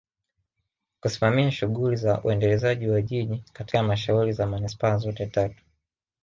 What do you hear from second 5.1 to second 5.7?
tatu